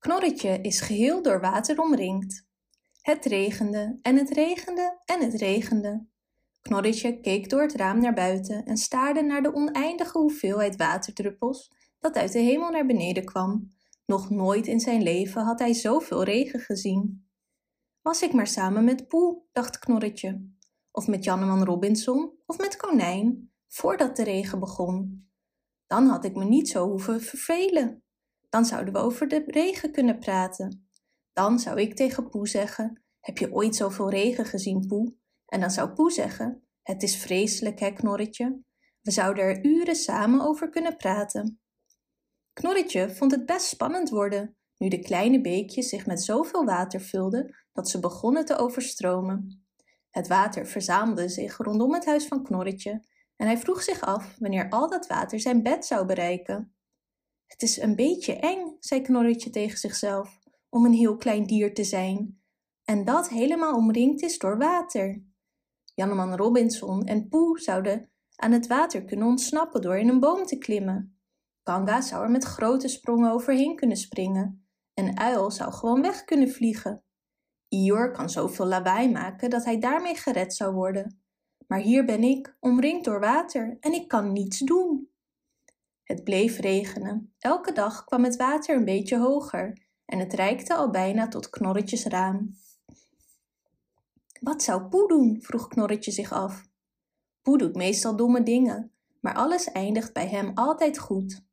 Knorretje 0.00 0.60
is 0.60 0.80
geheel 0.80 1.22
door 1.22 1.40
water 1.40 1.80
omringd. 1.80 2.46
Het 3.00 3.24
regende 3.24 3.98
en 4.02 4.16
het 4.16 4.30
regende 4.30 5.00
en 5.04 5.20
het 5.20 5.34
regende. 5.34 6.06
Knorretje 6.60 7.20
keek 7.20 7.48
door 7.48 7.62
het 7.62 7.72
raam 7.72 8.00
naar 8.00 8.14
buiten 8.14 8.64
en 8.64 8.76
staarde 8.76 9.22
naar 9.22 9.42
de 9.42 9.54
oneindige 9.54 10.18
hoeveelheid 10.18 10.76
waterdruppels 10.76 11.72
dat 11.98 12.16
uit 12.16 12.32
de 12.32 12.38
hemel 12.38 12.70
naar 12.70 12.86
beneden 12.86 13.24
kwam. 13.24 13.68
Nog 14.06 14.30
nooit 14.30 14.66
in 14.66 14.80
zijn 14.80 15.02
leven 15.02 15.42
had 15.42 15.58
hij 15.58 15.72
zoveel 15.72 16.22
regen 16.22 16.60
gezien. 16.60 17.28
Was 18.02 18.22
ik 18.22 18.32
maar 18.32 18.46
samen 18.46 18.84
met 18.84 19.08
Poe, 19.08 19.42
dacht 19.52 19.78
Knorretje, 19.78 20.50
of 20.90 21.06
met 21.06 21.24
Janneman 21.24 21.64
Robinson 21.64 22.32
of 22.46 22.58
met 22.58 22.76
Konijn, 22.76 23.52
voordat 23.68 24.16
de 24.16 24.24
regen 24.24 24.60
begon. 24.60 25.28
Dan 25.86 26.06
had 26.06 26.24
ik 26.24 26.34
me 26.34 26.44
niet 26.44 26.68
zo 26.68 26.88
hoeven 26.88 27.20
vervelen. 27.20 28.02
Dan 28.50 28.64
zouden 28.64 28.92
we 28.92 28.98
over 28.98 29.28
de 29.28 29.42
regen 29.46 29.92
kunnen 29.92 30.18
praten. 30.18 30.90
Dan 31.32 31.58
zou 31.58 31.80
ik 31.80 31.96
tegen 31.96 32.28
Poe 32.28 32.48
zeggen: 32.48 33.02
Heb 33.20 33.38
je 33.38 33.52
ooit 33.52 33.76
zoveel 33.76 34.10
regen 34.10 34.44
gezien, 34.44 34.86
Poe? 34.86 35.14
En 35.46 35.60
dan 35.60 35.70
zou 35.70 35.90
Poe 35.90 36.10
zeggen: 36.10 36.66
Het 36.82 37.02
is 37.02 37.16
vreselijk, 37.16 37.80
hè, 37.80 37.92
Knorretje? 37.92 38.62
We 39.00 39.10
zouden 39.10 39.44
er 39.44 39.64
uren 39.64 39.96
samen 39.96 40.40
over 40.40 40.70
kunnen 40.70 40.96
praten. 40.96 41.60
Knorretje 42.52 43.14
vond 43.14 43.30
het 43.30 43.46
best 43.46 43.66
spannend 43.66 44.10
worden, 44.10 44.56
nu 44.76 44.88
de 44.88 44.98
kleine 44.98 45.40
beekjes 45.40 45.88
zich 45.88 46.06
met 46.06 46.22
zoveel 46.22 46.64
water 46.64 47.00
vulden 47.00 47.54
dat 47.72 47.88
ze 47.88 48.00
begonnen 48.00 48.44
te 48.44 48.56
overstromen. 48.56 49.64
Het 50.10 50.28
water 50.28 50.66
verzamelde 50.66 51.28
zich 51.28 51.56
rondom 51.56 51.94
het 51.94 52.04
huis 52.04 52.26
van 52.26 52.44
Knorretje 52.44 53.04
en 53.36 53.46
hij 53.46 53.58
vroeg 53.58 53.82
zich 53.82 54.00
af 54.00 54.36
wanneer 54.38 54.68
al 54.68 54.90
dat 54.90 55.06
water 55.06 55.40
zijn 55.40 55.62
bed 55.62 55.86
zou 55.86 56.06
bereiken. 56.06 56.74
Het 57.50 57.62
is 57.62 57.80
een 57.80 57.96
beetje 57.96 58.36
eng, 58.36 58.76
zei 58.78 59.00
Knorretje 59.00 59.50
tegen 59.50 59.78
zichzelf, 59.78 60.38
om 60.68 60.84
een 60.84 60.92
heel 60.92 61.16
klein 61.16 61.46
dier 61.46 61.74
te 61.74 61.84
zijn, 61.84 62.40
en 62.84 63.04
dat 63.04 63.28
helemaal 63.28 63.76
omringd 63.76 64.22
is 64.22 64.38
door 64.38 64.58
water. 64.58 65.24
Janneman 65.94 66.36
Robinson 66.36 67.04
en 67.04 67.28
Poe 67.28 67.60
zouden 67.60 68.10
aan 68.36 68.52
het 68.52 68.66
water 68.66 69.04
kunnen 69.04 69.26
ontsnappen 69.26 69.80
door 69.80 69.98
in 69.98 70.08
een 70.08 70.20
boom 70.20 70.44
te 70.44 70.58
klimmen. 70.58 71.20
Kanga 71.62 72.00
zou 72.00 72.24
er 72.24 72.30
met 72.30 72.44
grote 72.44 72.88
sprongen 72.88 73.32
overheen 73.32 73.76
kunnen 73.76 73.96
springen. 73.96 74.66
En 74.94 75.18
Uil 75.18 75.50
zou 75.50 75.72
gewoon 75.72 76.02
weg 76.02 76.24
kunnen 76.24 76.50
vliegen. 76.50 77.04
Ior 77.68 78.12
kan 78.12 78.30
zoveel 78.30 78.66
lawaai 78.66 79.10
maken 79.10 79.50
dat 79.50 79.64
hij 79.64 79.78
daarmee 79.78 80.14
gered 80.14 80.54
zou 80.54 80.74
worden. 80.74 81.22
Maar 81.66 81.80
hier 81.80 82.04
ben 82.04 82.22
ik, 82.22 82.56
omringd 82.60 83.04
door 83.04 83.20
water, 83.20 83.76
en 83.80 83.92
ik 83.92 84.08
kan 84.08 84.32
niets 84.32 84.58
doen. 84.58 85.09
Het 86.10 86.24
bleef 86.24 86.58
regenen. 86.58 87.34
Elke 87.38 87.72
dag 87.72 88.04
kwam 88.04 88.24
het 88.24 88.36
water 88.36 88.76
een 88.76 88.84
beetje 88.84 89.18
hoger 89.18 89.86
en 90.04 90.18
het 90.18 90.32
reikte 90.32 90.74
al 90.74 90.90
bijna 90.90 91.28
tot 91.28 91.50
Knorretjes 91.50 92.04
raam. 92.04 92.50
Wat 94.40 94.62
zou 94.62 94.82
Poe 94.82 95.08
doen? 95.08 95.42
vroeg 95.42 95.68
Knorretje 95.68 96.10
zich 96.10 96.32
af. 96.32 96.68
Poe 97.42 97.58
doet 97.58 97.74
meestal 97.74 98.16
domme 98.16 98.42
dingen, 98.42 98.92
maar 99.20 99.34
alles 99.34 99.64
eindigt 99.64 100.12
bij 100.12 100.28
hem 100.28 100.50
altijd 100.54 100.98
goed. 100.98 101.44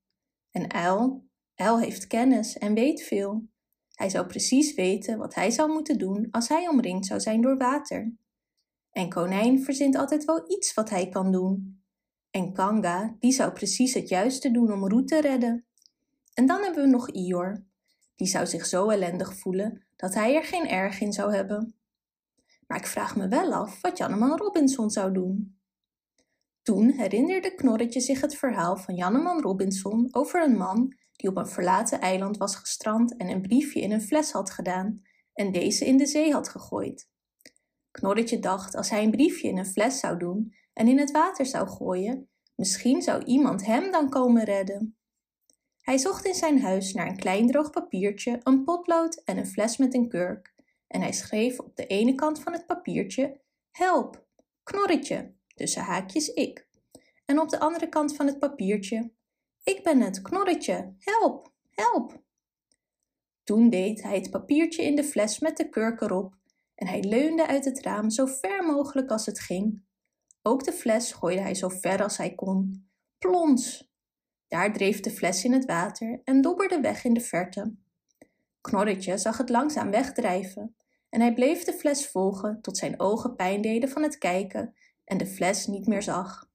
En 0.52 0.74
Uil? 0.74 1.28
Uil 1.56 1.80
heeft 1.80 2.08
kennis 2.08 2.58
en 2.58 2.74
weet 2.74 3.02
veel. 3.02 3.48
Hij 3.94 4.10
zou 4.10 4.28
precies 4.28 4.74
weten 4.74 5.18
wat 5.18 5.34
hij 5.34 5.52
zou 5.52 5.72
moeten 5.72 5.98
doen 5.98 6.28
als 6.32 6.48
hij 6.48 6.68
omringd 6.68 7.06
zou 7.06 7.20
zijn 7.20 7.42
door 7.42 7.58
water. 7.58 8.14
En 8.92 9.10
Konijn 9.10 9.64
verzint 9.64 9.96
altijd 9.96 10.26
wel 10.26 10.52
iets 10.52 10.74
wat 10.74 10.90
hij 10.90 11.10
kan 11.10 11.32
doen. 11.32 11.82
En 12.32 12.54
Kanga, 12.54 13.16
die 13.20 13.32
zou 13.32 13.52
precies 13.52 13.94
het 13.94 14.10
juiste 14.10 14.52
doen 14.52 14.72
om 14.72 14.88
Roet 14.88 15.08
te 15.08 15.22
redden. 15.22 15.66
En 16.34 16.46
dan 16.46 16.62
hebben 16.62 16.84
we 16.84 16.90
nog 16.90 17.10
Ior. 17.10 17.66
Die 18.16 18.28
zou 18.28 18.46
zich 18.46 18.66
zo 18.66 18.90
ellendig 18.90 19.36
voelen 19.36 19.88
dat 19.96 20.14
hij 20.14 20.36
er 20.36 20.44
geen 20.44 20.68
erg 20.68 21.00
in 21.00 21.14
zou 21.14 21.34
hebben. 21.34 21.76
Maar 22.68 22.78
ik 22.78 22.88
vraag 22.88 23.16
me 23.16 23.28
wel 23.28 23.54
af 23.54 23.82
wat 23.82 23.98
Janneman 23.98 24.38
Robinson 24.38 24.90
zou 24.90 25.14
doen. 25.14 25.60
Toen 26.62 26.90
herinnerde 26.90 27.56
Knorretje 27.56 28.00
zich 28.00 28.22
het 28.22 28.36
verhaal 28.36 28.78
van 28.78 28.96
Janneman 28.96 29.42
Robinson 29.42 30.08
over 30.12 30.44
een 30.44 30.58
man 30.58 30.96
die 31.16 31.30
op 31.30 31.38
een 31.38 31.48
verlaten 31.48 32.02
eiland 32.02 32.38
was 32.38 32.56
gestrand 32.56 33.18
en 33.18 33.30
een 33.30 33.42
briefje 33.42 33.82
in 33.82 33.92
een 33.92 34.02
fles 34.02 34.32
had 34.32 34.50
gedaan 34.50 35.02
en 35.34 35.52
deze 35.52 35.86
in 35.86 35.98
de 35.98 36.06
zee 36.06 36.34
had 36.34 36.50
gegooid. 36.50 37.10
Knorretje 37.92 38.40
dacht 38.40 38.76
als 38.76 38.90
hij 38.90 39.04
een 39.04 39.12
briefje 39.12 39.48
in 39.48 39.58
een 39.58 39.66
fles 39.66 40.00
zou 40.00 40.18
doen 40.18 40.56
en 40.78 40.88
in 40.88 41.00
het 41.00 41.12
water 41.12 41.46
zou 41.46 41.68
gooien, 41.68 42.30
misschien 42.56 43.02
zou 43.02 43.24
iemand 43.24 43.66
hem 43.66 43.92
dan 43.92 44.10
komen 44.10 44.44
redden. 44.44 44.98
Hij 45.82 45.98
zocht 45.98 46.26
in 46.26 46.34
zijn 46.34 46.62
huis 46.62 46.94
naar 46.94 47.08
een 47.08 47.18
klein 47.18 47.48
droog 47.48 47.70
papiertje, 47.70 48.40
een 48.44 48.64
potlood 48.64 49.16
en 49.16 49.38
een 49.38 49.48
fles 49.48 49.78
met 49.78 49.94
een 49.94 50.10
kurk 50.10 50.56
en 50.88 51.02
hij 51.02 51.12
schreef 51.12 51.60
op 51.60 51.76
de 51.76 51.88
ene 51.88 52.16
kant 52.16 52.40
van 52.40 52.54
het 52.54 52.66
papiertje 52.66 53.42
Help, 53.72 54.26
Knorretje, 54.64 55.34
tussen 55.56 55.82
haakjes 55.82 56.34
ik. 56.34 56.68
En 57.26 57.40
op 57.40 57.50
de 57.50 57.60
andere 57.60 57.90
kant 57.90 58.16
van 58.16 58.26
het 58.28 58.40
papiertje 58.40 59.12
Ik 59.64 59.84
ben 59.84 60.02
het, 60.02 60.22
Knorretje, 60.22 60.96
help, 61.00 61.54
help. 61.70 62.24
Toen 63.44 63.70
deed 63.70 64.04
hij 64.04 64.16
het 64.16 64.32
papiertje 64.32 64.84
in 64.84 64.96
de 64.96 65.04
fles 65.04 65.40
met 65.40 65.58
de 65.58 65.70
kurk 65.70 66.02
erop 66.02 66.36
en 66.76 66.88
hij 66.88 67.04
leunde 67.04 67.48
uit 67.48 67.66
het 67.66 67.82
raam 67.82 68.10
zo 68.10 68.26
ver 68.26 68.64
mogelijk 68.64 69.12
als 69.12 69.26
het 69.26 69.40
ging. 69.40 69.86
Ook 70.42 70.64
de 70.64 70.72
fles 70.72 71.12
gooide 71.12 71.42
hij 71.42 71.56
zo 71.56 71.70
ver 71.70 72.04
als 72.04 72.18
hij 72.18 72.36
kon. 72.36 72.90
Plons! 73.18 73.92
Daar 74.48 74.74
dreef 74.74 75.00
de 75.00 75.12
fles 75.12 75.44
in 75.44 75.54
het 75.54 75.66
water 75.66 76.22
en 76.24 76.42
dobberde 76.42 76.82
weg 76.82 77.04
in 77.04 77.14
de 77.14 77.22
verte. 77.22 77.76
Knorretje 78.62 79.18
zag 79.18 79.38
het 79.38 79.50
langzaam 79.50 79.92
wegdrijven 79.92 80.76
en 81.10 81.22
hij 81.22 81.34
bleef 81.34 81.64
de 81.64 81.74
fles 81.74 82.08
volgen 82.08 82.62
tot 82.62 82.78
zijn 82.78 83.00
ogen 83.00 83.36
pijn 83.36 83.62
deden 83.62 83.90
van 83.90 84.04
het 84.04 84.18
kijken 84.18 84.76
en 85.04 85.18
de 85.18 85.28
fles 85.28 85.68
niet 85.68 85.88
meer 85.88 86.02
zag. 86.02 86.50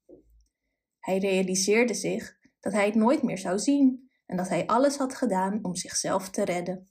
Hij 0.99 1.19
realiseerde 1.19 1.95
zich 1.95 2.39
dat 2.61 2.73
hij 2.73 2.87
het 2.87 2.95
nooit 2.95 3.23
meer 3.23 3.39
zou 3.39 3.59
zien 3.59 4.11
en 4.27 4.37
dat 4.37 4.49
hij 4.49 4.67
alles 4.67 4.97
had 4.97 5.15
gedaan 5.15 5.59
om 5.63 5.75
zichzelf 5.75 6.31
te 6.31 6.45
redden. 6.45 6.89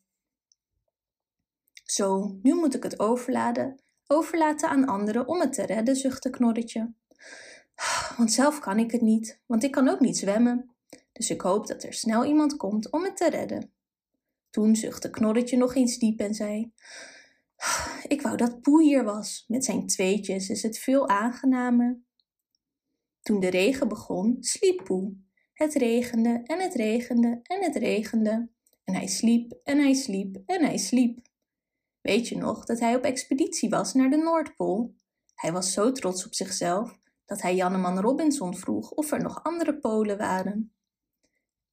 Zo, 1.83 2.37
nu 2.41 2.55
moet 2.55 2.75
ik 2.75 2.83
het 2.83 2.99
overladen, 2.99 3.79
overlaten 4.11 4.69
aan 4.69 4.85
anderen 4.85 5.27
om 5.27 5.39
het 5.39 5.53
te 5.53 5.65
redden, 5.65 5.95
zuchtte 5.95 6.29
Knorretje. 6.29 6.93
Want 8.17 8.31
zelf 8.31 8.59
kan 8.59 8.79
ik 8.79 8.91
het 8.91 9.01
niet, 9.01 9.39
want 9.45 9.63
ik 9.63 9.71
kan 9.71 9.87
ook 9.87 9.99
niet 9.99 10.17
zwemmen. 10.17 10.75
Dus 11.11 11.29
ik 11.29 11.41
hoop 11.41 11.67
dat 11.67 11.83
er 11.83 11.93
snel 11.93 12.25
iemand 12.25 12.57
komt 12.57 12.91
om 12.91 13.03
het 13.03 13.17
te 13.17 13.29
redden. 13.29 13.71
Toen 14.49 14.75
zuchtte 14.75 15.09
Knorretje 15.09 15.57
nog 15.57 15.75
eens 15.75 15.97
diep 15.97 16.19
en 16.19 16.33
zei: 16.33 16.71
Ik 18.07 18.21
wou 18.21 18.37
dat 18.37 18.61
Poe 18.61 18.83
hier 18.83 19.03
was. 19.03 19.45
Met 19.47 19.65
zijn 19.65 19.87
tweetjes 19.87 20.49
is 20.49 20.63
het 20.63 20.77
veel 20.77 21.07
aangenamer. 21.07 21.99
Toen 23.21 23.39
de 23.39 23.49
regen 23.49 23.87
begon, 23.87 24.37
sliep 24.39 24.83
Poe. 24.83 25.13
Het 25.53 25.73
regende 25.73 26.41
en 26.43 26.59
het 26.59 26.73
regende 26.73 27.39
en 27.43 27.63
het 27.63 27.75
regende. 27.75 28.49
En 28.83 28.93
hij 28.93 29.07
sliep 29.07 29.59
en 29.63 29.77
hij 29.77 29.93
sliep 29.93 30.37
en 30.45 30.63
hij 30.63 30.77
sliep. 30.77 31.30
Weet 32.01 32.27
je 32.27 32.37
nog 32.37 32.65
dat 32.65 32.79
hij 32.79 32.95
op 32.95 33.03
expeditie 33.03 33.69
was 33.69 33.93
naar 33.93 34.09
de 34.09 34.17
Noordpool? 34.17 34.95
Hij 35.35 35.51
was 35.51 35.73
zo 35.73 35.91
trots 35.91 36.25
op 36.25 36.33
zichzelf 36.33 36.99
dat 37.25 37.41
hij 37.41 37.55
Janneman 37.55 37.99
Robinson 37.99 38.55
vroeg 38.55 38.91
of 38.91 39.11
er 39.11 39.21
nog 39.21 39.43
andere 39.43 39.77
polen 39.77 40.17
waren. 40.17 40.73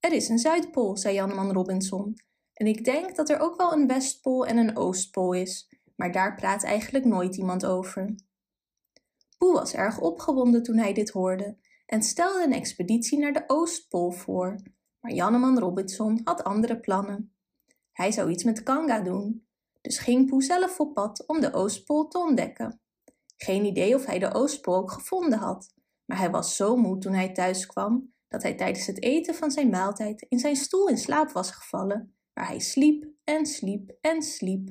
Er 0.01 0.13
is 0.13 0.29
een 0.29 0.39
Zuidpool, 0.39 0.97
zei 0.97 1.15
Janneman 1.15 1.53
Robinson, 1.53 2.17
en 2.59 2.67
ik 2.67 2.85
denk 2.85 3.17
dat 3.17 3.29
er 3.29 3.41
ook 3.41 3.57
wel 3.57 3.73
een 3.73 3.87
Westpool 3.87 4.47
en 4.47 4.57
een 4.57 4.77
Oostpool 4.77 5.33
is, 5.33 5.69
maar 5.97 6.13
daar 6.13 6.35
praat 6.35 6.65
eigenlijk 6.65 7.05
nooit 7.05 7.37
iemand 7.37 7.67
over. 7.67 8.15
Poe 9.39 9.53
was 9.53 9.75
erg 9.75 10.01
opgewonden 10.01 10.63
toen 10.63 10.77
hij 10.77 10.93
dit 10.93 11.11
hoorde 11.11 11.57
en 11.87 12.03
stelde 12.03 12.45
een 12.45 12.53
expeditie 12.53 13.19
naar 13.19 13.33
de 13.33 13.45
Oostpool 13.47 14.11
voor, 14.11 14.63
maar 15.01 15.13
Janneman 15.13 15.59
Robinson 15.59 16.21
had 16.25 16.45
andere 16.45 16.81
plannen. 16.81 17.33
Hij 17.93 18.13
zou 18.13 18.31
iets 18.31 18.45
met 18.45 18.63
Kanga 18.63 19.01
doen, 19.01 19.48
dus 19.89 19.99
ging 19.99 20.27
Poe 20.27 20.43
zelf 20.43 20.81
op 20.81 20.95
pad 20.95 21.27
om 21.27 21.41
de 21.41 21.53
Oostpool 21.53 22.09
te 22.09 22.19
ontdekken. 22.19 22.81
Geen 23.37 23.65
idee 23.65 23.95
of 23.95 24.05
hij 24.05 24.19
de 24.19 24.35
Oostpool 24.35 24.77
ook 24.77 24.93
gevonden 24.93 25.39
had, 25.39 25.75
maar 26.05 26.19
hij 26.19 26.31
was 26.31 26.57
zo 26.57 26.77
moe 26.77 26.99
toen 26.99 27.13
hij 27.13 27.33
thuis 27.33 27.67
kwam 27.67 28.13
dat 28.29 28.43
hij 28.43 28.55
tijdens 28.55 28.87
het 28.87 29.03
eten 29.03 29.35
van 29.35 29.51
zijn 29.51 29.71
maaltijd 29.71 30.27
in 30.29 30.39
zijn 30.39 30.57
stoel 30.57 30.89
in 30.89 30.99
slaap 30.99 31.31
was 31.31 31.51
gevallen, 31.51 32.15
waar 32.33 32.47
hij 32.47 32.59
sliep 32.59 33.07
en 33.25 33.47
sliep 33.47 33.97
en 34.01 34.23
sliep. 34.23 34.71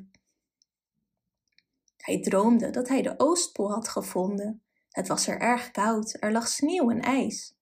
Hij 1.97 2.21
droomde 2.21 2.69
dat 2.69 2.87
hij 2.87 3.01
de 3.01 3.13
Oostpool 3.17 3.71
had 3.71 3.87
gevonden. 3.87 4.61
Het 4.89 5.07
was 5.07 5.27
er 5.27 5.39
erg 5.39 5.71
koud, 5.71 6.17
er 6.19 6.31
lag 6.31 6.47
sneeuw 6.47 6.89
en 6.89 7.01
ijs. 7.01 7.55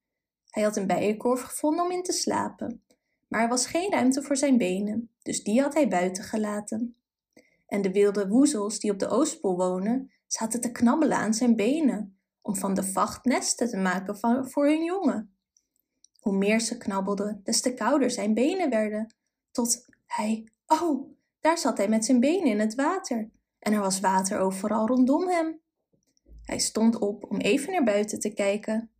Hij 0.49 0.63
had 0.63 0.75
een 0.75 0.87
bijenkorf 0.87 1.41
gevonden 1.41 1.85
om 1.85 1.91
in 1.91 2.03
te 2.03 2.13
slapen, 2.13 2.83
maar 3.27 3.41
er 3.41 3.49
was 3.49 3.67
geen 3.67 3.91
ruimte 3.91 4.21
voor 4.21 4.37
zijn 4.37 4.57
benen, 4.57 5.11
dus 5.21 5.43
die 5.43 5.61
had 5.61 5.73
hij 5.73 5.87
buiten 5.87 6.23
gelaten. 6.23 6.95
En 7.65 7.81
de 7.81 7.91
wilde 7.91 8.27
woezels 8.27 8.79
die 8.79 8.91
op 8.91 8.99
de 8.99 9.07
Oostpool 9.07 9.55
wonen, 9.55 10.11
zaten 10.27 10.61
te 10.61 10.71
knabbelen 10.71 11.17
aan 11.17 11.33
zijn 11.33 11.55
benen, 11.55 12.19
om 12.41 12.55
van 12.55 12.73
de 12.73 12.83
vacht 12.83 13.25
nesten 13.25 13.69
te 13.69 13.77
maken 13.77 14.17
voor 14.49 14.65
hun 14.65 14.83
jongen. 14.83 15.37
Hoe 16.19 16.37
meer 16.37 16.59
ze 16.59 16.77
knabbelden, 16.77 17.39
des 17.43 17.61
te 17.61 17.73
kouder 17.73 18.11
zijn 18.11 18.33
benen 18.33 18.69
werden, 18.69 19.15
tot 19.51 19.85
hij 20.05 20.49
Oh, 20.67 21.17
daar 21.39 21.57
zat 21.57 21.77
hij 21.77 21.89
met 21.89 22.05
zijn 22.05 22.19
benen 22.19 22.47
in 22.47 22.59
het 22.59 22.75
water 22.75 23.29
en 23.59 23.73
er 23.73 23.79
was 23.79 23.99
water 23.99 24.39
overal 24.39 24.87
rondom 24.87 25.27
hem. 25.27 25.59
Hij 26.41 26.59
stond 26.59 26.99
op 26.99 27.31
om 27.31 27.37
even 27.37 27.71
naar 27.71 27.83
buiten 27.83 28.19
te 28.19 28.33
kijken. 28.33 28.91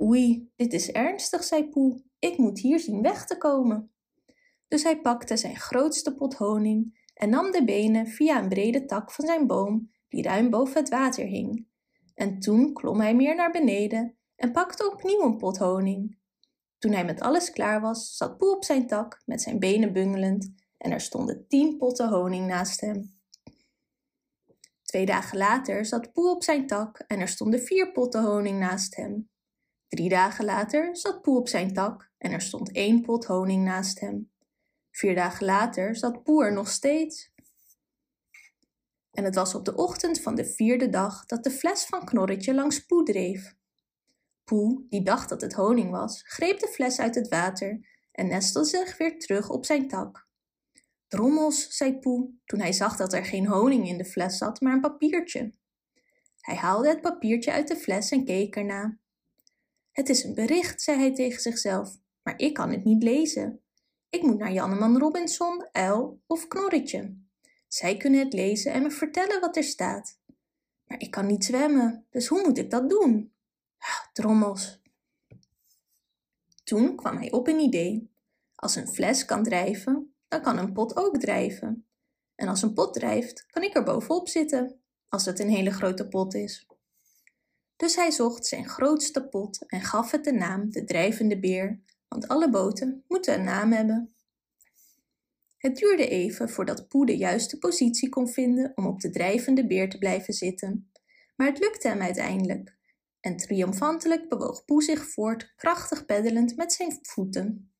Oei, 0.00 0.50
dit 0.56 0.72
is 0.72 0.90
ernstig, 0.90 1.44
zei 1.44 1.68
Poe. 1.68 2.02
Ik 2.18 2.38
moet 2.38 2.58
hier 2.58 2.80
zien 2.80 3.02
weg 3.02 3.26
te 3.26 3.38
komen. 3.38 3.92
Dus 4.68 4.82
hij 4.82 5.00
pakte 5.00 5.36
zijn 5.36 5.56
grootste 5.56 6.14
pot 6.14 6.34
honing 6.34 7.07
en 7.18 7.30
nam 7.30 7.50
de 7.50 7.64
benen 7.64 8.06
via 8.06 8.42
een 8.42 8.48
brede 8.48 8.84
tak 8.84 9.12
van 9.12 9.26
zijn 9.26 9.46
boom 9.46 9.90
die 10.08 10.22
ruim 10.22 10.50
boven 10.50 10.76
het 10.80 10.88
water 10.88 11.24
hing. 11.24 11.66
En 12.14 12.38
toen 12.38 12.72
klom 12.72 13.00
hij 13.00 13.14
meer 13.14 13.34
naar 13.34 13.50
beneden 13.50 14.16
en 14.36 14.52
pakte 14.52 14.92
opnieuw 14.92 15.22
een 15.22 15.36
pot 15.36 15.58
honing. 15.58 16.18
Toen 16.78 16.92
hij 16.92 17.04
met 17.04 17.20
alles 17.20 17.50
klaar 17.50 17.80
was, 17.80 18.16
zat 18.16 18.38
Poe 18.38 18.56
op 18.56 18.64
zijn 18.64 18.86
tak 18.86 19.22
met 19.24 19.42
zijn 19.42 19.58
benen 19.58 19.92
bungelend 19.92 20.52
en 20.76 20.90
er 20.90 21.00
stonden 21.00 21.44
tien 21.48 21.76
potten 21.76 22.08
honing 22.08 22.46
naast 22.46 22.80
hem. 22.80 23.16
Twee 24.82 25.06
dagen 25.06 25.38
later 25.38 25.84
zat 25.84 26.12
Poe 26.12 26.30
op 26.30 26.42
zijn 26.42 26.66
tak 26.66 26.98
en 27.06 27.20
er 27.20 27.28
stonden 27.28 27.60
vier 27.60 27.92
potten 27.92 28.24
honing 28.24 28.58
naast 28.58 28.96
hem. 28.96 29.28
Drie 29.88 30.08
dagen 30.08 30.44
later 30.44 30.96
zat 30.96 31.22
Poe 31.22 31.38
op 31.38 31.48
zijn 31.48 31.72
tak 31.72 32.10
en 32.18 32.32
er 32.32 32.40
stond 32.40 32.72
één 32.72 33.02
pot 33.02 33.24
honing 33.24 33.64
naast 33.64 34.00
hem. 34.00 34.30
Vier 34.98 35.14
dagen 35.14 35.46
later 35.46 35.96
zat 35.96 36.22
Poe 36.22 36.44
er 36.44 36.52
nog 36.52 36.68
steeds. 36.68 37.32
En 39.12 39.24
het 39.24 39.34
was 39.34 39.54
op 39.54 39.64
de 39.64 39.74
ochtend 39.74 40.20
van 40.20 40.34
de 40.34 40.44
vierde 40.44 40.88
dag 40.88 41.24
dat 41.26 41.44
de 41.44 41.50
fles 41.50 41.84
van 41.84 42.04
Knorretje 42.04 42.54
langs 42.54 42.86
Poe 42.86 43.02
dreef. 43.02 43.54
Poe, 44.44 44.86
die 44.88 45.02
dacht 45.02 45.28
dat 45.28 45.40
het 45.40 45.52
honing 45.52 45.90
was, 45.90 46.22
greep 46.24 46.58
de 46.58 46.66
fles 46.68 46.98
uit 46.98 47.14
het 47.14 47.28
water 47.28 47.86
en 48.12 48.26
nestelde 48.26 48.68
zich 48.68 48.96
weer 48.98 49.18
terug 49.18 49.50
op 49.50 49.64
zijn 49.64 49.88
tak. 49.88 50.26
Drommels, 51.08 51.76
zei 51.76 51.98
Poe, 51.98 52.30
toen 52.44 52.60
hij 52.60 52.72
zag 52.72 52.96
dat 52.96 53.12
er 53.12 53.24
geen 53.24 53.46
honing 53.46 53.88
in 53.88 53.98
de 53.98 54.04
fles 54.04 54.38
zat, 54.38 54.60
maar 54.60 54.72
een 54.72 54.80
papiertje. 54.80 55.52
Hij 56.40 56.56
haalde 56.56 56.88
het 56.88 57.00
papiertje 57.00 57.52
uit 57.52 57.68
de 57.68 57.76
fles 57.76 58.10
en 58.10 58.24
keek 58.24 58.56
erna. 58.56 58.98
Het 59.92 60.08
is 60.08 60.24
een 60.24 60.34
bericht, 60.34 60.82
zei 60.82 60.98
hij 60.98 61.14
tegen 61.14 61.40
zichzelf, 61.40 61.96
maar 62.22 62.38
ik 62.38 62.54
kan 62.54 62.70
het 62.70 62.84
niet 62.84 63.02
lezen. 63.02 63.62
Ik 64.10 64.22
moet 64.22 64.38
naar 64.38 64.52
Janneman 64.52 64.98
Robinson, 64.98 65.68
Uil 65.72 66.20
of 66.26 66.48
Knorretje. 66.48 67.16
Zij 67.66 67.96
kunnen 67.96 68.20
het 68.20 68.32
lezen 68.32 68.72
en 68.72 68.82
me 68.82 68.90
vertellen 68.90 69.40
wat 69.40 69.56
er 69.56 69.64
staat. 69.64 70.18
Maar 70.84 71.00
ik 71.00 71.10
kan 71.10 71.26
niet 71.26 71.44
zwemmen, 71.44 72.06
dus 72.10 72.26
hoe 72.26 72.42
moet 72.42 72.58
ik 72.58 72.70
dat 72.70 72.88
doen? 72.88 73.32
Ah, 73.78 74.12
drommels. 74.12 74.80
Toen 76.64 76.96
kwam 76.96 77.16
hij 77.16 77.32
op 77.32 77.46
een 77.46 77.58
idee. 77.58 78.10
Als 78.54 78.76
een 78.76 78.88
fles 78.88 79.24
kan 79.24 79.42
drijven, 79.42 80.14
dan 80.28 80.42
kan 80.42 80.58
een 80.58 80.72
pot 80.72 80.96
ook 80.96 81.18
drijven. 81.18 81.86
En 82.34 82.48
als 82.48 82.62
een 82.62 82.74
pot 82.74 82.94
drijft, 82.94 83.46
kan 83.46 83.62
ik 83.62 83.76
er 83.76 83.82
bovenop 83.82 84.28
zitten, 84.28 84.80
als 85.08 85.24
het 85.24 85.38
een 85.38 85.50
hele 85.50 85.70
grote 85.70 86.08
pot 86.08 86.34
is. 86.34 86.66
Dus 87.76 87.96
hij 87.96 88.10
zocht 88.10 88.46
zijn 88.46 88.68
grootste 88.68 89.28
pot 89.28 89.66
en 89.66 89.80
gaf 89.80 90.10
het 90.10 90.24
de 90.24 90.32
naam 90.32 90.70
de 90.70 90.84
drijvende 90.84 91.38
beer, 91.38 91.80
want 92.08 92.28
alle 92.28 92.50
boten 92.50 93.04
moeten 93.08 93.34
een 93.34 93.44
naam 93.44 93.72
hebben. 93.72 94.14
Het 95.58 95.76
duurde 95.76 96.08
even 96.08 96.48
voordat 96.48 96.88
Poe 96.88 97.06
de 97.06 97.16
juiste 97.16 97.58
positie 97.58 98.08
kon 98.08 98.28
vinden 98.28 98.72
om 98.74 98.86
op 98.86 99.00
de 99.00 99.10
drijvende 99.10 99.66
beer 99.66 99.88
te 99.88 99.98
blijven 99.98 100.34
zitten, 100.34 100.90
maar 101.36 101.46
het 101.46 101.58
lukte 101.58 101.88
hem 101.88 102.00
uiteindelijk. 102.00 102.76
En 103.20 103.36
triomfantelijk 103.36 104.28
bewoog 104.28 104.64
Poe 104.64 104.82
zich 104.82 105.08
voort, 105.08 105.52
krachtig 105.56 106.04
peddelend 106.04 106.56
met 106.56 106.72
zijn 106.72 106.98
voeten. 107.02 107.72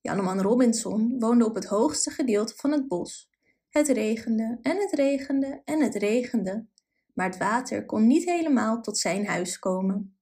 Janneman 0.00 0.40
Robinson 0.40 1.18
woonde 1.18 1.44
op 1.44 1.54
het 1.54 1.64
hoogste 1.64 2.10
gedeelte 2.10 2.54
van 2.56 2.72
het 2.72 2.88
bos. 2.88 3.30
Het 3.68 3.88
regende 3.88 4.58
en 4.62 4.76
het 4.76 4.92
regende 4.92 5.62
en 5.64 5.82
het 5.82 5.94
regende, 5.94 6.66
maar 7.14 7.26
het 7.26 7.38
water 7.38 7.84
kon 7.86 8.06
niet 8.06 8.24
helemaal 8.24 8.80
tot 8.80 8.98
zijn 8.98 9.26
huis 9.26 9.58
komen. 9.58 10.17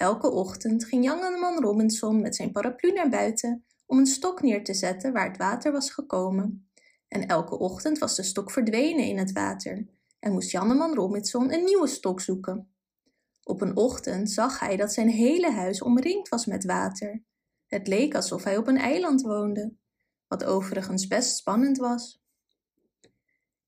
Elke 0.00 0.30
ochtend 0.30 0.84
ging 0.84 1.04
Janneman 1.04 1.62
Robinson 1.62 2.20
met 2.20 2.36
zijn 2.36 2.52
paraplu 2.52 2.92
naar 2.92 3.08
buiten 3.08 3.64
om 3.86 3.98
een 3.98 4.06
stok 4.06 4.42
neer 4.42 4.64
te 4.64 4.74
zetten 4.74 5.12
waar 5.12 5.28
het 5.28 5.36
water 5.36 5.72
was 5.72 5.90
gekomen. 5.90 6.70
En 7.08 7.26
elke 7.26 7.58
ochtend 7.58 7.98
was 7.98 8.16
de 8.16 8.22
stok 8.22 8.50
verdwenen 8.50 9.04
in 9.04 9.18
het 9.18 9.32
water 9.32 9.86
en 10.18 10.32
moest 10.32 10.50
Janneman 10.50 10.94
Robinson 10.94 11.52
een 11.52 11.64
nieuwe 11.64 11.86
stok 11.86 12.20
zoeken. 12.20 12.74
Op 13.42 13.60
een 13.60 13.76
ochtend 13.76 14.30
zag 14.30 14.58
hij 14.60 14.76
dat 14.76 14.92
zijn 14.92 15.08
hele 15.08 15.50
huis 15.50 15.82
omringd 15.82 16.28
was 16.28 16.46
met 16.46 16.64
water 16.64 17.22
het 17.66 17.86
leek 17.86 18.14
alsof 18.14 18.44
hij 18.44 18.56
op 18.56 18.66
een 18.66 18.78
eiland 18.78 19.22
woonde, 19.22 19.74
wat 20.28 20.44
overigens 20.44 21.06
best 21.06 21.36
spannend 21.36 21.78
was. 21.78 22.22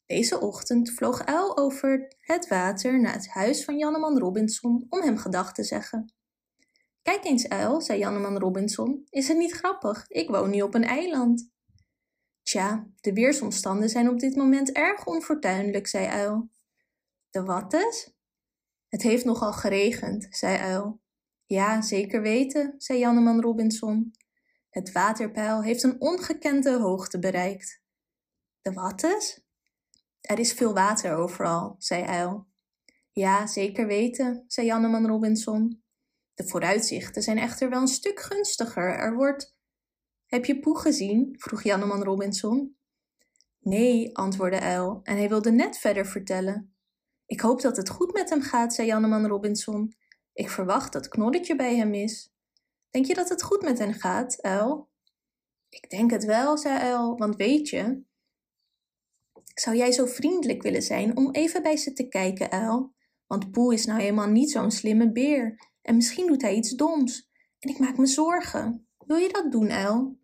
Deze 0.07 0.41
ochtend 0.41 0.91
vloog 0.91 1.25
Uil 1.25 1.57
over 1.57 2.17
het 2.21 2.49
water 2.49 3.01
naar 3.01 3.13
het 3.13 3.29
huis 3.29 3.65
van 3.65 3.79
Janneman 3.79 4.19
Robinson 4.19 4.87
om 4.89 5.01
hem 5.01 5.17
gedag 5.17 5.53
te 5.53 5.65
zeggen. 5.65 6.21
Kijk 7.03 7.25
eens, 7.25 7.49
Uil, 7.49 7.81
zei 7.81 7.99
Janneman 7.99 8.39
Robinson, 8.39 9.07
is 9.11 9.29
het 9.29 9.37
niet 9.37 9.53
grappig? 9.53 10.05
Ik 10.09 10.29
woon 10.29 10.51
nu 10.51 10.63
op 10.63 10.75
een 10.75 10.85
eiland. 10.85 11.51
Tja, 12.43 12.87
de 13.01 13.13
weersomstanden 13.13 13.89
zijn 13.89 14.09
op 14.09 14.19
dit 14.19 14.37
moment 14.37 14.73
erg 14.73 15.07
onfortuinlijk, 15.07 15.87
zei 15.87 16.07
Uil. 16.07 16.51
De 17.31 17.43
wattes? 17.43 18.15
Het 18.89 19.03
heeft 19.03 19.25
nogal 19.25 19.53
geregend, 19.53 20.27
zei 20.31 20.59
Uil. 20.59 21.01
Ja, 21.47 21.81
zeker 21.81 22.23
weten, 22.23 22.75
zei 22.79 22.99
Janneman 22.99 23.41
Robinson. 23.41 24.15
Het 24.71 24.93
waterpeil 24.93 25.63
heeft 25.63 25.83
een 25.83 26.01
ongekende 26.01 26.79
hoogte 26.79 27.19
bereikt. 27.19 27.83
De 28.61 28.73
wattes? 28.73 29.45
Er 30.21 30.39
is 30.39 30.53
veel 30.53 30.75
water 30.75 31.15
overal, 31.17 31.75
zei 31.79 32.05
Uil. 32.05 32.47
Ja, 33.13 33.47
zeker 33.47 33.87
weten, 33.87 34.45
zei 34.47 34.67
Janneman 34.67 35.07
Robinson. 35.07 35.82
De 36.35 36.47
vooruitzichten 36.47 37.23
zijn 37.23 37.39
echter 37.39 37.71
wel 37.71 37.81
een 37.81 37.87
stuk 37.87 38.21
gunstiger. 38.21 38.99
Er 38.99 39.15
wordt... 39.15 39.57
Heb 40.27 40.45
je 40.45 40.61
Poe 40.61 40.79
gezien? 40.79 41.35
vroeg 41.39 41.63
Janneman 41.63 42.03
Robinson. 42.03 42.77
Nee, 43.61 44.17
antwoordde 44.17 44.61
Uil, 44.61 45.01
en 45.03 45.17
hij 45.17 45.29
wilde 45.29 45.51
net 45.51 45.79
verder 45.79 46.07
vertellen. 46.07 46.75
Ik 47.27 47.41
hoop 47.41 47.61
dat 47.61 47.77
het 47.77 47.89
goed 47.89 48.13
met 48.13 48.31
hem 48.31 48.43
gaat, 48.43 48.75
zei 48.75 48.87
Janneman 48.87 49.27
Robinson. 49.27 49.95
Ik 50.33 50.51
verwacht 50.51 50.93
dat 50.93 51.09
Knorretje 51.09 51.57
bij 51.57 51.77
hem 51.77 51.95
is. 51.95 52.33
Denk 52.91 53.07
je 53.07 53.15
dat 53.15 53.29
het 53.29 53.43
goed 53.43 53.63
met 53.63 53.79
hen 53.79 53.95
gaat, 53.95 54.43
Uil? 54.43 54.91
Ik 55.69 55.91
denk 55.91 56.11
het 56.11 56.25
wel, 56.25 56.59
zei 56.59 56.79
Uil, 56.79 57.17
want 57.17 57.37
weet 57.37 57.69
je... 57.69 58.03
Zou 59.55 59.77
jij 59.77 59.93
zo 59.93 60.07
vriendelijk 60.07 60.63
willen 60.63 60.83
zijn 60.83 61.17
om 61.17 61.31
even 61.31 61.63
bij 61.63 61.77
ze 61.77 61.93
te 61.93 62.09
kijken, 62.09 62.51
Uil? 62.51 62.95
Want 63.27 63.51
Poe 63.51 63.75
is 63.75 63.87
nou 63.87 64.01
eenmaal 64.01 64.29
niet 64.29 64.51
zo'n 64.51 64.71
slimme 64.71 65.13
beer 65.13 65.72
en 65.83 65.97
misschien 65.97 66.27
doet 66.27 66.43
hij 66.43 66.55
iets 66.55 66.71
doms. 66.71 67.31
En 67.59 67.71
ik 67.71 67.79
maak 67.79 67.97
me 67.97 68.07
zorgen. 68.07 68.87
Wil 69.07 69.17
je 69.17 69.29
dat 69.29 69.53
doen, 69.53 69.71
Uil? 69.71 70.19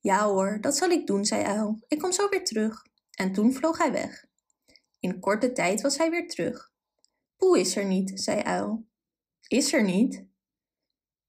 Ja 0.00 0.24
hoor, 0.24 0.58
dat 0.60 0.76
zal 0.76 0.90
ik 0.90 1.06
doen, 1.06 1.24
zei 1.24 1.44
Uil. 1.44 1.80
Ik 1.88 1.98
kom 1.98 2.12
zo 2.12 2.28
weer 2.28 2.44
terug. 2.44 2.86
En 3.10 3.32
toen 3.32 3.52
vloog 3.52 3.78
hij 3.78 3.92
weg. 3.92 4.24
In 5.00 5.20
korte 5.20 5.52
tijd 5.52 5.80
was 5.80 5.98
hij 5.98 6.10
weer 6.10 6.28
terug. 6.28 6.72
Poe 7.36 7.58
is 7.58 7.76
er 7.76 7.84
niet, 7.84 8.20
zei 8.20 8.42
Uil. 8.42 8.86
Is 9.48 9.72
er 9.72 9.82
niet? 9.82 10.24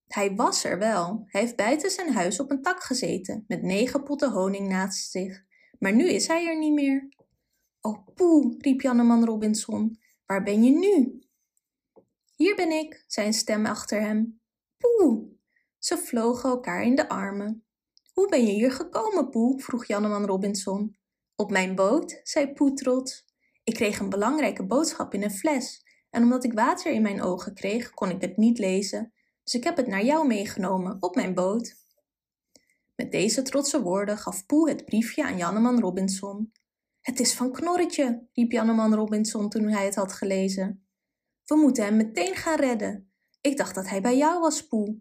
Hij 0.07 0.35
was 0.35 0.63
er 0.63 0.77
wel. 0.77 1.23
Hij 1.25 1.41
heeft 1.41 1.55
buiten 1.55 1.91
zijn 1.91 2.13
huis 2.13 2.39
op 2.39 2.51
een 2.51 2.61
tak 2.61 2.83
gezeten, 2.83 3.43
met 3.47 3.61
negen 3.61 4.03
potten 4.03 4.31
honing 4.31 4.67
naast 4.67 5.11
zich. 5.11 5.43
Maar 5.79 5.93
nu 5.93 6.09
is 6.09 6.27
hij 6.27 6.47
er 6.47 6.57
niet 6.57 6.73
meer. 6.73 7.07
Oh, 7.81 8.07
poe, 8.15 8.55
riep 8.57 8.81
Janneman 8.81 9.25
Robinson. 9.25 9.99
Waar 10.25 10.43
ben 10.43 10.63
je 10.63 10.71
nu? 10.71 11.21
Hier 12.37 12.55
ben 12.55 12.71
ik, 12.71 13.03
zei 13.07 13.27
een 13.27 13.33
stem 13.33 13.65
achter 13.65 14.01
hem. 14.01 14.41
Poe! 14.77 15.27
Ze 15.77 15.97
vlogen 15.97 16.49
elkaar 16.49 16.83
in 16.83 16.95
de 16.95 17.09
armen. 17.09 17.65
Hoe 18.13 18.29
ben 18.29 18.45
je 18.45 18.51
hier 18.51 18.71
gekomen, 18.71 19.29
Poe? 19.29 19.61
vroeg 19.61 19.85
Janneman 19.85 20.25
Robinson. 20.25 20.97
Op 21.35 21.51
mijn 21.51 21.75
boot, 21.75 22.19
zei 22.23 22.53
Poe 22.53 22.73
trots. 22.73 23.25
Ik 23.63 23.73
kreeg 23.73 23.99
een 23.99 24.09
belangrijke 24.09 24.65
boodschap 24.65 25.13
in 25.13 25.23
een 25.23 25.31
fles 25.31 25.83
en 26.09 26.23
omdat 26.23 26.43
ik 26.43 26.53
water 26.53 26.91
in 26.91 27.01
mijn 27.01 27.21
ogen 27.21 27.53
kreeg, 27.53 27.93
kon 27.93 28.09
ik 28.09 28.21
het 28.21 28.37
niet 28.37 28.57
lezen, 28.57 29.13
dus 29.43 29.53
ik 29.53 29.63
heb 29.63 29.77
het 29.77 29.87
naar 29.87 30.05
jou 30.05 30.27
meegenomen 30.27 30.97
op 30.99 31.15
mijn 31.15 31.33
boot. 31.33 31.75
Met 32.95 33.11
deze 33.11 33.41
trotse 33.41 33.81
woorden 33.81 34.17
gaf 34.17 34.45
Poe 34.45 34.69
het 34.69 34.85
briefje 34.85 35.23
aan 35.23 35.37
Janneman 35.37 35.79
Robinson. 35.79 36.51
Het 37.01 37.19
is 37.19 37.33
van 37.33 37.51
Knorretje, 37.51 38.27
riep 38.33 38.51
Janneman 38.51 38.95
Robinson 38.95 39.49
toen 39.49 39.67
hij 39.67 39.85
het 39.85 39.95
had 39.95 40.13
gelezen. 40.13 40.86
We 41.47 41.55
moeten 41.55 41.83
hem 41.83 41.95
meteen 41.95 42.35
gaan 42.35 42.59
redden. 42.59 43.11
Ik 43.41 43.57
dacht 43.57 43.75
dat 43.75 43.89
hij 43.89 44.01
bij 44.01 44.17
jou 44.17 44.39
was, 44.39 44.67
Poe. 44.67 44.99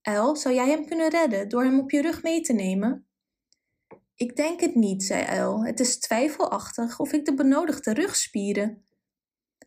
El, 0.00 0.36
zou 0.36 0.54
jij 0.54 0.68
hem 0.68 0.86
kunnen 0.86 1.10
redden 1.10 1.48
door 1.48 1.64
hem 1.64 1.78
op 1.78 1.90
je 1.90 2.02
rug 2.02 2.22
mee 2.22 2.40
te 2.40 2.52
nemen? 2.52 3.08
Ik 4.14 4.36
denk 4.36 4.60
het 4.60 4.74
niet, 4.74 5.02
zei 5.02 5.22
El. 5.22 5.64
Het 5.64 5.80
is 5.80 5.98
twijfelachtig 5.98 6.98
of 6.98 7.12
ik 7.12 7.24
de 7.24 7.34
benodigde 7.34 7.92
rugspieren 7.92 8.84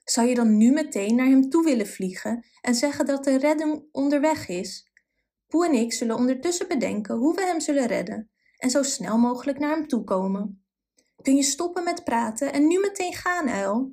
zou 0.04 0.28
je 0.28 0.36
dan 0.36 0.58
nu 0.58 0.72
meteen 0.72 1.16
naar 1.16 1.28
hem 1.28 1.50
toe 1.50 1.64
willen 1.64 1.88
vliegen 1.88 2.46
en 2.62 2.76
zeggen 2.76 3.06
dat 3.06 3.24
de 3.24 3.38
redding 3.38 3.84
onderweg 3.92 4.48
is? 4.48 4.92
Poe 5.48 5.66
en 5.66 5.74
ik 5.74 5.94
zullen 5.94 6.16
ondertussen 6.16 6.68
bedenken 6.68 7.16
hoe 7.16 7.36
we 7.36 7.42
hem 7.42 7.60
zullen 7.60 7.86
redden 7.86 8.30
en 8.58 8.70
zo 8.70 8.84
snel 8.84 9.18
mogelijk 9.18 9.60
naar 9.60 9.76
hem 9.76 9.88
toe 9.88 10.04
komen. 10.04 10.66
Kun 11.22 11.36
je 11.36 11.44
stoppen 11.44 11.84
met 11.84 12.04
praten 12.04 12.54
en 12.54 12.68
nu 12.68 12.80
meteen 12.80 13.14
gaan, 13.14 13.50
uil? 13.50 13.92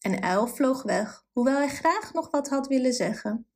En 0.00 0.22
uil 0.22 0.46
vloog 0.46 0.82
weg, 0.82 1.24
hoewel 1.32 1.56
hij 1.56 1.68
graag 1.68 2.12
nog 2.12 2.30
wat 2.30 2.48
had 2.48 2.66
willen 2.66 2.92
zeggen. 2.92 3.46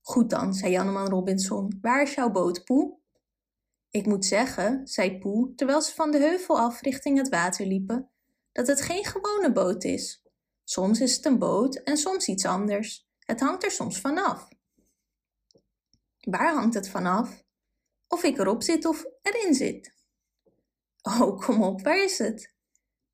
Goed 0.00 0.30
dan, 0.30 0.54
zei 0.54 0.72
Janneman 0.72 1.08
Robinson, 1.08 1.78
waar 1.80 2.02
is 2.02 2.14
jouw 2.14 2.30
boot, 2.30 2.64
Poe? 2.64 2.98
Ik 3.90 4.06
moet 4.06 4.24
zeggen, 4.24 4.86
zei 4.86 5.18
Poe, 5.18 5.54
terwijl 5.54 5.82
ze 5.82 5.94
van 5.94 6.10
de 6.10 6.18
heuvel 6.18 6.58
af 6.58 6.80
richting 6.80 7.18
het 7.18 7.28
water 7.28 7.66
liepen, 7.66 8.10
dat 8.52 8.66
het 8.66 8.80
geen 8.80 9.04
gewone 9.04 9.52
boot 9.52 9.84
is. 9.84 10.22
Soms 10.64 11.00
is 11.00 11.16
het 11.16 11.24
een 11.24 11.38
boot 11.38 11.74
en 11.74 11.96
soms 11.96 12.26
iets 12.26 12.44
anders. 12.44 13.08
Het 13.18 13.40
hangt 13.40 13.64
er 13.64 13.70
soms 13.70 14.00
vanaf. 14.00 14.48
Waar 16.20 16.54
hangt 16.54 16.74
het 16.74 16.88
vanaf? 16.88 17.44
Of 18.08 18.22
ik 18.22 18.38
erop 18.38 18.62
zit 18.62 18.84
of 18.84 19.04
erin 19.22 19.54
zit. 19.54 19.94
Oh, 21.02 21.40
kom 21.40 21.62
op, 21.62 21.82
waar 21.82 22.04
is 22.04 22.18
het? 22.18 22.51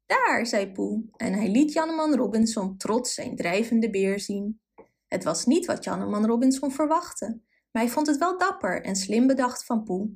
Daar, 0.09 0.47
zei 0.47 0.73
Poe, 0.73 1.05
en 1.17 1.33
hij 1.33 1.49
liet 1.49 1.73
Janneman 1.73 2.15
Robinson 2.15 2.77
trots 2.77 3.15
zijn 3.15 3.37
drijvende 3.37 3.91
beer 3.91 4.21
zien. 4.21 4.61
Het 5.09 5.25
was 5.25 5.47
niet 5.47 5.67
wat 5.67 5.85
Janneman 5.85 6.27
Robinson 6.27 6.71
verwachtte, 6.71 7.41
maar 7.71 7.83
hij 7.83 7.89
vond 7.91 8.07
het 8.07 8.19
wel 8.19 8.39
dapper 8.39 8.83
en 8.83 8.97
slim 8.97 9.27
bedacht 9.27 9.65
van 9.65 9.85
Poe. 9.85 10.11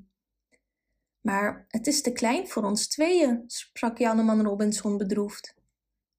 Maar 1.21 1.65
het 1.69 1.87
is 1.87 2.03
te 2.03 2.13
klein 2.13 2.49
voor 2.49 2.65
ons 2.65 2.89
tweeën, 2.89 3.45
sprak 3.47 3.99
Janneman 3.99 4.43
Robinson 4.43 4.97
bedroefd. 4.97 5.55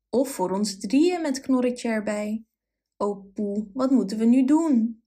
Of 0.10 0.30
voor 0.30 0.52
ons 0.52 0.78
drieën 0.80 1.22
met 1.22 1.40
Knorretje 1.40 1.90
erbij. 1.90 2.44
O 2.98 3.16
Poe, 3.16 3.68
wat 3.74 3.92
moeten 3.92 4.18
we 4.18 4.26
nu 4.26 4.46
doen? 4.46 5.04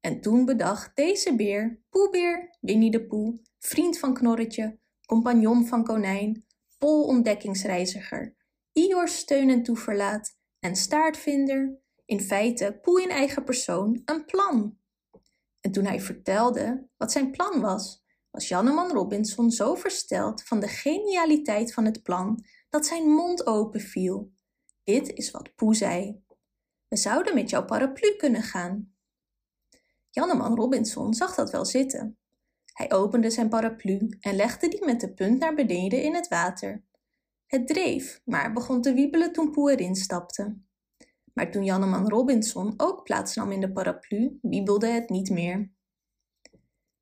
En 0.00 0.20
toen 0.20 0.44
bedacht 0.44 0.96
deze 0.96 1.36
beer, 1.36 1.80
Poebeer, 1.90 2.56
Winnie 2.60 2.90
de 2.90 3.06
Poe, 3.06 3.40
vriend 3.58 3.98
van 3.98 4.14
Knorretje, 4.14 4.78
compagnon 5.06 5.66
van 5.66 5.84
Konijn, 5.84 6.45
Pol 6.86 7.04
ontdekkingsreiziger, 7.04 8.36
Ior 8.72 9.08
steun 9.08 9.50
en 9.50 9.62
toeverlaat 9.62 10.36
en 10.58 10.76
staartvinder, 10.76 11.78
in 12.04 12.20
feite 12.20 12.78
Poe 12.82 13.02
in 13.02 13.10
eigen 13.10 13.44
persoon, 13.44 14.02
een 14.04 14.24
plan. 14.24 14.78
En 15.60 15.72
toen 15.72 15.84
hij 15.84 16.00
vertelde 16.00 16.88
wat 16.96 17.12
zijn 17.12 17.30
plan 17.30 17.60
was, 17.60 18.04
was 18.30 18.48
Janneman 18.48 18.92
Robinson 18.92 19.50
zo 19.50 19.74
versteld 19.74 20.42
van 20.42 20.60
de 20.60 20.68
genialiteit 20.68 21.74
van 21.74 21.84
het 21.84 22.02
plan 22.02 22.44
dat 22.68 22.86
zijn 22.86 23.08
mond 23.08 23.46
open 23.46 23.80
viel. 23.80 24.32
Dit 24.84 25.12
is 25.12 25.30
wat 25.30 25.54
Poe 25.54 25.74
zei. 25.74 26.22
We 26.88 26.96
zouden 26.96 27.34
met 27.34 27.50
jouw 27.50 27.64
paraplu 27.64 28.16
kunnen 28.16 28.42
gaan. 28.42 28.94
Janneman 30.10 30.56
Robinson 30.56 31.14
zag 31.14 31.34
dat 31.34 31.50
wel 31.50 31.64
zitten. 31.64 32.18
Hij 32.76 32.92
opende 32.92 33.30
zijn 33.30 33.48
paraplu 33.48 34.08
en 34.20 34.36
legde 34.36 34.68
die 34.68 34.84
met 34.84 35.00
de 35.00 35.14
punt 35.14 35.38
naar 35.38 35.54
beneden 35.54 36.02
in 36.02 36.14
het 36.14 36.28
water. 36.28 36.84
Het 37.46 37.66
dreef, 37.66 38.20
maar 38.24 38.52
begon 38.52 38.82
te 38.82 38.92
wiebelen 38.92 39.32
toen 39.32 39.50
Poe 39.50 39.70
erin 39.70 39.94
stapte. 39.94 40.58
Maar 41.32 41.50
toen 41.50 41.64
Janneman 41.64 42.08
Robinson 42.08 42.74
ook 42.76 43.02
plaatsnam 43.02 43.52
in 43.52 43.60
de 43.60 43.72
paraplu, 43.72 44.38
wiebelde 44.42 44.86
het 44.86 45.08
niet 45.08 45.30
meer. 45.30 45.70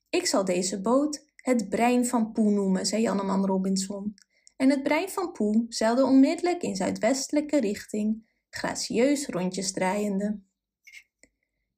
Ik 0.09 0.27
zal 0.27 0.45
deze 0.45 0.81
boot 0.81 1.33
het 1.37 1.69
brein 1.69 2.07
van 2.07 2.33
Poe 2.33 2.51
noemen, 2.51 2.87
zei 2.87 3.03
Janneman 3.03 3.47
Robinson. 3.47 4.15
En 4.57 4.71
het 4.71 4.83
brein 4.83 5.09
van 5.09 5.33
Poe 5.33 5.67
zeilde 5.69 6.05
onmiddellijk 6.05 6.63
in 6.63 6.77
zuidwestelijke 6.77 7.61
richting, 7.61 8.35
gracieus 8.51 9.27
rondjes 9.27 9.73
draaiende. 9.73 10.41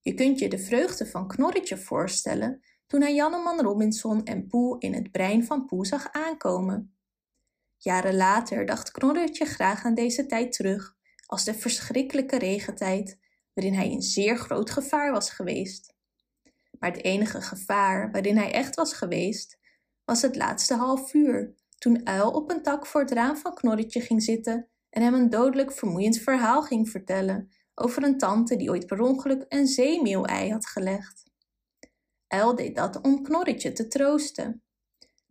Je 0.00 0.14
kunt 0.14 0.38
je 0.38 0.48
de 0.48 0.58
vreugde 0.58 1.06
van 1.06 1.28
Knorretje 1.28 1.76
voorstellen 1.76 2.60
toen 2.86 3.00
hij 3.00 3.14
Janneman 3.14 3.60
Robinson 3.60 4.24
en 4.24 4.46
Poe 4.46 4.78
in 4.78 4.94
het 4.94 5.10
brein 5.10 5.44
van 5.44 5.64
Poe 5.64 5.86
zag 5.86 6.12
aankomen. 6.12 6.96
Jaren 7.76 8.16
later 8.16 8.66
dacht 8.66 8.90
Knorretje 8.90 9.44
graag 9.44 9.84
aan 9.84 9.94
deze 9.94 10.26
tijd 10.26 10.52
terug, 10.52 10.96
als 11.26 11.44
de 11.44 11.54
verschrikkelijke 11.54 12.38
regentijd, 12.38 13.18
waarin 13.54 13.74
hij 13.74 13.90
in 13.90 14.02
zeer 14.02 14.38
groot 14.38 14.70
gevaar 14.70 15.12
was 15.12 15.30
geweest. 15.30 15.94
Maar 16.78 16.92
het 16.92 17.04
enige 17.04 17.40
gevaar 17.40 18.10
waarin 18.10 18.36
hij 18.36 18.52
echt 18.52 18.74
was 18.74 18.92
geweest, 18.92 19.58
was 20.04 20.22
het 20.22 20.36
laatste 20.36 20.74
half 20.74 21.14
uur, 21.14 21.54
toen 21.78 22.06
Uil 22.06 22.30
op 22.30 22.50
een 22.50 22.62
tak 22.62 22.86
voor 22.86 23.00
het 23.00 23.10
raam 23.10 23.36
van 23.36 23.54
Knorretje 23.54 24.00
ging 24.00 24.22
zitten 24.22 24.68
en 24.90 25.02
hem 25.02 25.14
een 25.14 25.30
dodelijk 25.30 25.72
vermoeiend 25.72 26.18
verhaal 26.18 26.62
ging 26.62 26.88
vertellen 26.88 27.50
over 27.74 28.02
een 28.02 28.18
tante 28.18 28.56
die 28.56 28.70
ooit 28.70 28.86
per 28.86 29.00
ongeluk 29.00 29.44
een 29.48 29.66
zeemeeuwei 29.66 30.52
had 30.52 30.66
gelegd. 30.66 31.25
Uil 32.28 32.54
deed 32.54 32.76
dat 32.76 33.00
om 33.00 33.22
Knorretje 33.22 33.72
te 33.72 33.88
troosten. 33.88 34.62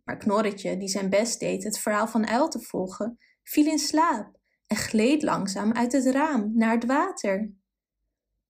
Maar 0.04 0.16
Knorretje, 0.16 0.76
die 0.76 0.88
zijn 0.88 1.10
best 1.10 1.40
deed 1.40 1.64
het 1.64 1.78
verhaal 1.78 2.08
van 2.08 2.26
Uil 2.26 2.48
te 2.48 2.60
volgen, 2.60 3.18
viel 3.42 3.66
in 3.66 3.78
slaap 3.78 4.36
en 4.66 4.76
gleed 4.76 5.22
langzaam 5.22 5.72
uit 5.72 5.92
het 5.92 6.06
raam 6.06 6.52
naar 6.54 6.74
het 6.74 6.84
water. 6.84 7.52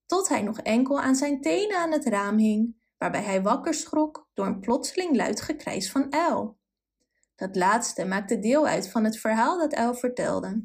Tot 0.07 0.29
hij 0.29 0.43
nog 0.43 0.61
enkel 0.61 1.01
aan 1.01 1.15
zijn 1.15 1.41
tenen 1.41 1.77
aan 1.77 1.93
het 1.93 2.07
raam 2.07 2.39
hing, 2.39 2.77
waarbij 2.99 3.23
hij 3.23 3.43
wakker 3.43 3.75
schrok 3.75 4.29
door 4.35 4.47
een 4.47 4.61
plotseling 4.61 5.17
luid 5.17 5.41
gekrijs 5.41 5.91
van 5.91 6.13
Uil. 6.13 6.59
Dat 7.35 7.57
laatste 7.57 8.05
maakte 8.05 8.39
deel 8.39 8.67
uit 8.67 8.91
van 8.91 9.05
het 9.05 9.19
verhaal 9.19 9.59
dat 9.59 9.75
Uil 9.75 9.95
vertelde. 9.95 10.65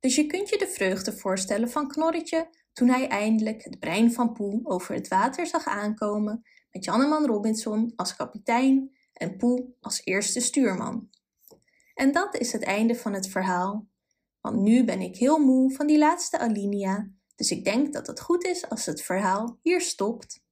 Dus 0.00 0.14
je 0.14 0.26
kunt 0.26 0.48
je 0.48 0.58
de 0.58 0.68
vreugde 0.68 1.12
voorstellen 1.12 1.70
van 1.70 1.88
Knorretje 1.88 2.50
toen 2.72 2.88
hij 2.88 3.08
eindelijk 3.08 3.64
het 3.64 3.78
brein 3.78 4.12
van 4.12 4.32
Poe 4.32 4.60
over 4.64 4.94
het 4.94 5.08
water 5.08 5.46
zag 5.46 5.66
aankomen 5.66 6.42
met 6.70 6.84
Janneman 6.84 7.26
Robinson 7.26 7.92
als 7.96 8.16
kapitein 8.16 8.96
en 9.12 9.36
Poe 9.36 9.74
als 9.80 10.00
eerste 10.04 10.40
stuurman. 10.40 11.10
En 11.94 12.12
dat 12.12 12.34
is 12.34 12.52
het 12.52 12.62
einde 12.62 12.94
van 12.94 13.12
het 13.12 13.28
verhaal. 13.28 13.86
Want 14.40 14.60
nu 14.60 14.84
ben 14.84 15.00
ik 15.00 15.16
heel 15.16 15.38
moe 15.38 15.74
van 15.74 15.86
die 15.86 15.98
laatste 15.98 16.38
alinea, 16.38 17.10
dus 17.36 17.50
ik 17.50 17.64
denk 17.64 17.92
dat 17.92 18.06
het 18.06 18.20
goed 18.20 18.44
is 18.44 18.68
als 18.68 18.86
het 18.86 19.02
verhaal 19.02 19.58
hier 19.62 19.80
stopt. 19.80 20.44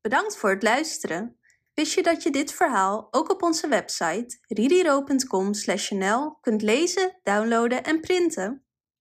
Bedankt 0.00 0.36
voor 0.36 0.50
het 0.50 0.62
luisteren. 0.62 1.38
Wist 1.74 1.94
je 1.94 2.02
dat 2.02 2.22
je 2.22 2.30
dit 2.30 2.52
verhaal 2.52 3.08
ook 3.10 3.30
op 3.30 3.42
onze 3.42 3.68
website 3.68 4.38
ririro.com/nl 4.48 6.38
kunt 6.40 6.62
lezen, 6.62 7.20
downloaden 7.22 7.84
en 7.84 8.00
printen? 8.00 8.65